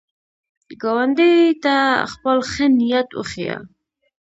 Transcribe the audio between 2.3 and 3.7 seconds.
ښه نیت وښیه